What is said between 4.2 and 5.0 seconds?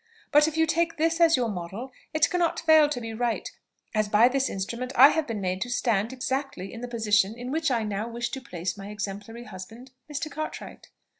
this instrument